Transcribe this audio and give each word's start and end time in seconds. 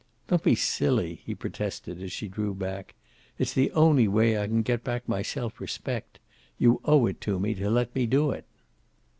"Don't 0.27 0.41
be 0.41 0.55
silly," 0.55 1.21
he 1.23 1.35
protested, 1.35 2.01
as 2.01 2.11
she 2.11 2.27
drew 2.27 2.55
back. 2.55 2.95
"It's 3.37 3.53
the 3.53 3.71
only 3.73 4.07
way 4.07 4.35
I 4.35 4.47
can 4.47 4.63
get 4.63 4.83
back 4.83 5.07
my 5.07 5.21
self 5.21 5.61
respect. 5.61 6.17
You 6.57 6.81
owe 6.85 7.05
it 7.05 7.21
to 7.21 7.39
me 7.39 7.53
to 7.53 7.69
let 7.69 7.93
me 7.93 8.07
do 8.07 8.31
it." 8.31 8.45